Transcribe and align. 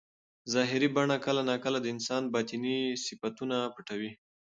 ظاهري 0.53 0.87
بڼه 0.97 1.15
کله 1.25 1.41
ناکله 1.49 1.77
د 1.81 1.87
انسان 1.95 2.23
باطني 2.33 2.77
صفتونه 3.05 3.57
پټوي. 3.73 4.11